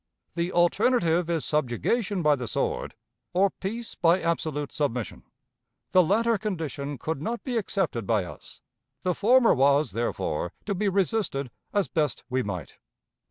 [0.33, 2.95] The alternative is subjugation by the sword,
[3.33, 5.25] or peace by absolute submission.
[5.91, 8.61] The latter condition could not be accepted by us.
[9.03, 12.79] The former was, therefore, to be resisted as best we might.